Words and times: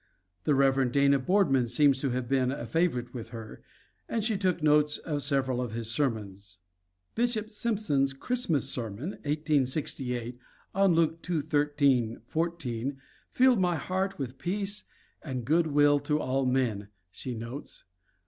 The 0.45 0.55
Rev. 0.55 0.91
Dana 0.91 1.19
Boardman 1.19 1.67
seems 1.67 1.99
to 2.01 2.09
have 2.09 2.27
been 2.27 2.51
a 2.51 2.65
favorite 2.65 3.13
with 3.13 3.29
her 3.29 3.61
and 4.09 4.23
she 4.23 4.35
took 4.35 4.63
notes 4.63 4.97
of 4.97 5.21
several 5.21 5.61
of 5.61 5.73
his 5.73 5.91
sermons. 5.91 6.57
"Bishop 7.13 7.51
Simpson's 7.51 8.11
Christmas 8.11 8.67
sermon 8.67 9.11
(1868) 9.21 10.39
on 10.73 10.95
Luke 10.95 11.21
2:13, 11.21 12.19
14, 12.25 12.97
filled 13.29 13.59
my 13.59 13.75
heart 13.75 14.17
with 14.17 14.39
peace 14.39 14.85
and 15.21 15.45
good 15.45 15.67
will 15.67 15.99
to 15.99 16.19
(all) 16.19 16.47
men," 16.47 16.87
she 17.11 17.35
notes. 17.35 17.83